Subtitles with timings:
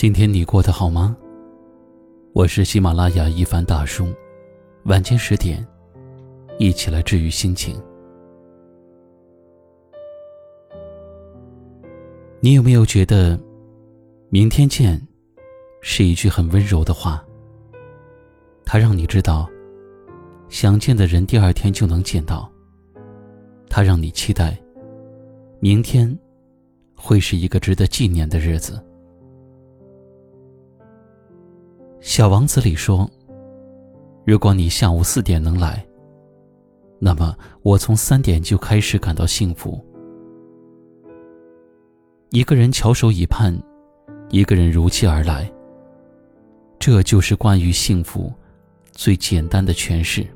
[0.00, 1.14] 今天你过得好吗？
[2.32, 4.10] 我是喜马拉雅一凡大叔，
[4.84, 5.62] 晚间十点，
[6.58, 7.78] 一起来治愈心情。
[12.40, 13.38] 你有没有觉得
[14.32, 14.98] “明天见”
[15.82, 17.22] 是一句很温柔的话？
[18.64, 19.46] 它让你知道，
[20.48, 22.50] 想见的人第二天就能见到。
[23.68, 24.58] 它让你期待，
[25.58, 26.18] 明天
[26.96, 28.82] 会是一个值得纪念的日子。
[32.00, 33.08] 小王子里说
[34.24, 35.86] ：“如果你下午四点能来，
[36.98, 39.78] 那么我从三点就开始感到幸福。”
[42.30, 43.54] 一个人翘首以盼，
[44.30, 45.50] 一个人如期而来。
[46.78, 48.32] 这就是关于幸福
[48.92, 50.26] 最简单的诠释。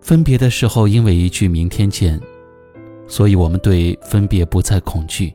[0.00, 2.18] 分别的时候，因为一句“明天见”，
[3.06, 5.34] 所以我们对分别不再恐惧。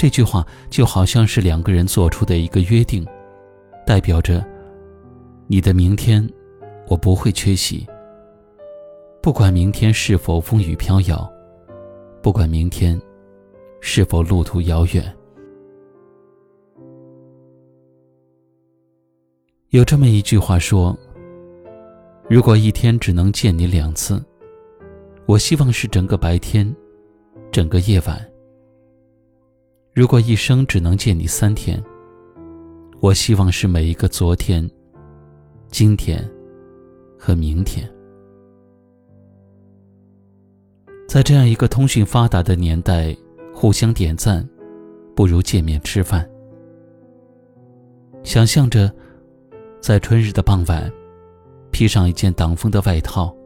[0.00, 3.06] 这句话就好像是两个人做出的一个约定，
[3.86, 4.42] 代表着
[5.46, 6.26] 你的明天，
[6.88, 7.86] 我不会缺席。
[9.20, 11.30] 不管明天是否风雨飘摇，
[12.22, 12.98] 不管明天
[13.82, 15.14] 是否路途遥远。
[19.68, 20.98] 有这么一句话说
[22.26, 24.18] ：“如果一天只能见你两次，
[25.26, 26.74] 我希望是整个白天，
[27.52, 28.18] 整个夜晚。”
[30.00, 31.78] 如果一生只能见你三天，
[33.00, 34.66] 我希望是每一个昨天、
[35.68, 36.26] 今天
[37.18, 37.86] 和明天。
[41.06, 43.14] 在这样一个通讯发达的年代，
[43.52, 44.42] 互相点赞
[45.14, 46.26] 不如见面吃饭。
[48.22, 48.90] 想象着，
[49.82, 50.90] 在春日的傍晚，
[51.70, 53.36] 披上一件挡风的外套，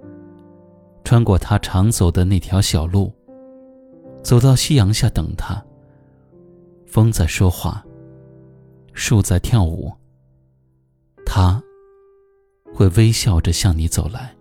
[1.03, 3.13] 穿过他常走的那条小路，
[4.23, 5.61] 走到夕阳下等他。
[6.95, 7.85] 风在说话，
[8.93, 9.93] 树在跳舞。
[11.27, 11.61] 他
[12.73, 14.33] 会微笑着向你走来。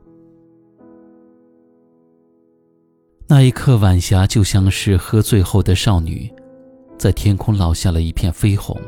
[3.28, 6.32] 那一刻，晚霞就像是喝醉后的少女，
[6.96, 8.80] 在天空落下了一片绯红。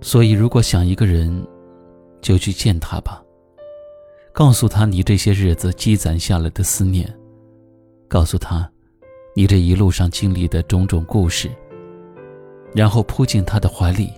[0.00, 1.46] 所以，如果想一个人，
[2.20, 3.22] 就去见他吧，
[4.32, 7.08] 告诉他你这些日子积攒下来的思念，
[8.08, 8.68] 告诉他。
[9.40, 11.50] 你这一路上经历的种种故事，
[12.74, 14.12] 然后扑进他的怀里，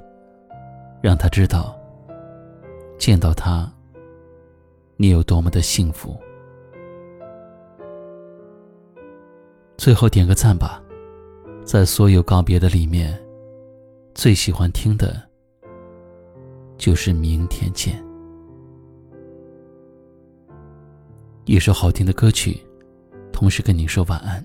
[1.00, 1.78] 让他知道，
[2.98, 3.72] 见到他，
[4.96, 6.20] 你有多么的幸福。
[9.76, 10.82] 最后点个赞吧，
[11.64, 13.16] 在所有告别的里面，
[14.16, 15.22] 最喜欢听的，
[16.76, 18.04] 就是明天见。
[21.44, 22.60] 一首好听的歌曲，
[23.32, 24.44] 同时跟你说晚安。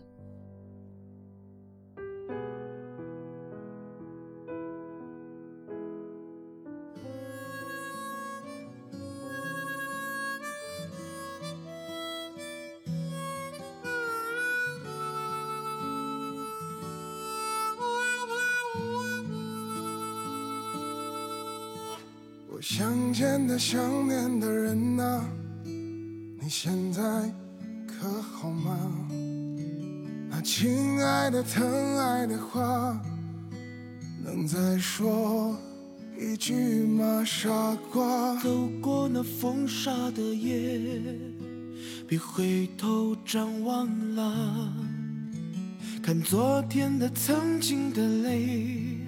[22.69, 25.23] 想见的、想念的人呐，
[25.63, 27.01] 你现在
[27.87, 28.77] 可好吗？
[30.29, 33.01] 那亲爱的、疼爱的话，
[34.21, 35.57] 能再说
[36.19, 37.23] 一句吗？
[37.25, 37.49] 傻
[37.89, 40.81] 瓜，走过那风沙的夜，
[42.05, 44.73] 别回头张望了，
[46.03, 49.06] 看昨天的、曾经的泪，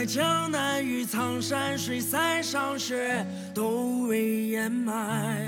[0.00, 3.22] 在，江南与苍山水，塞上雪，
[3.54, 5.46] 都未掩埋。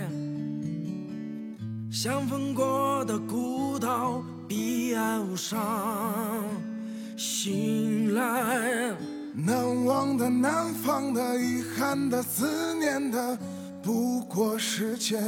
[1.90, 6.44] 相逢过的孤岛，彼岸无伤。
[7.16, 8.94] 醒来，
[9.32, 13.38] 难忘的、难放的、遗憾的、思念的，
[13.82, 15.18] 不过时间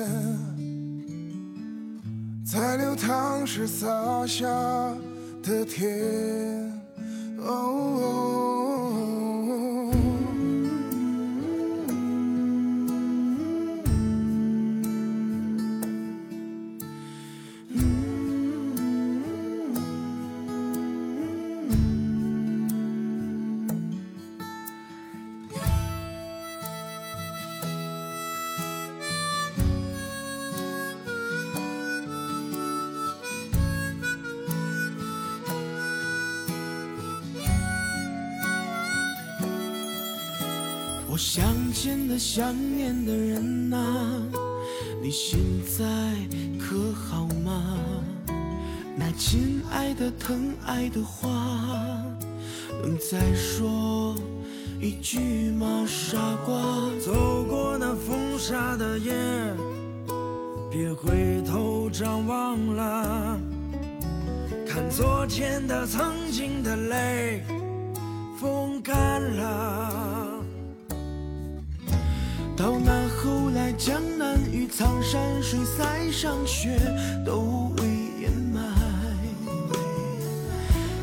[2.45, 3.87] 在流淌时洒
[4.27, 4.47] 下
[5.43, 6.71] 的甜。
[41.15, 44.21] 我想见的、想念的人啊，
[45.01, 45.39] 你现
[45.79, 45.85] 在
[46.59, 47.79] 可好吗？
[48.97, 51.31] 那亲爱的、疼爱的话，
[52.83, 54.17] 能再说
[54.81, 55.87] 一句吗？
[55.87, 56.57] 傻瓜，
[56.99, 59.15] 走过那风沙的夜，
[60.69, 63.39] 别回头张望了，
[64.67, 67.45] 看昨天的、曾经的泪，
[68.37, 70.34] 风干了。
[72.57, 76.79] 到那后来，江南与苍山水塞上雪，
[77.27, 77.85] 都未
[78.21, 78.63] 掩埋。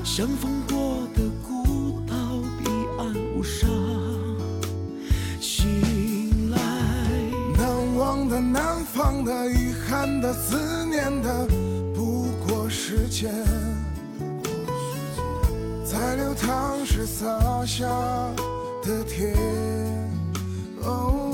[0.04, 2.16] 相逢过的孤岛，
[2.58, 3.68] 彼岸无沙。
[5.42, 6.58] 醒来，
[7.58, 11.48] 难忘的、难放的、遗憾的、思念的，
[11.94, 13.30] 不过时间，
[15.84, 17.86] 在流淌时洒下
[18.84, 19.36] 的甜。
[20.84, 21.28] 哦。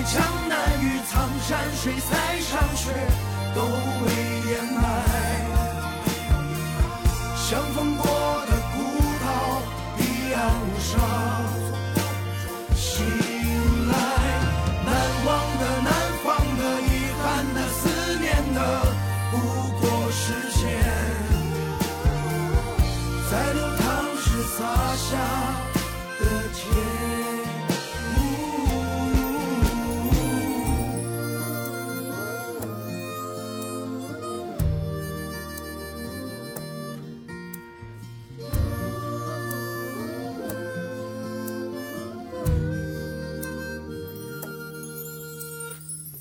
[0.00, 2.90] 在，江南与苍山水塞上雪，
[3.54, 3.60] 都
[4.02, 4.08] 未
[4.50, 4.80] 掩埋。
[7.36, 8.09] 相逢过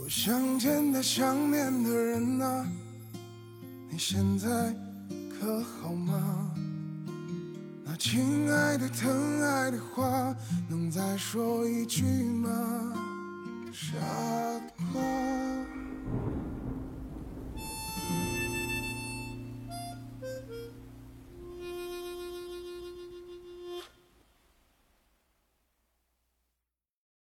[0.10, 2.66] 想见的、想念的人啊，
[3.92, 4.76] 你现在
[5.30, 6.50] 可好吗？
[7.86, 10.36] 那亲爱的、疼爱的话，
[10.68, 12.92] 能再说一句吗？
[13.72, 13.98] 傻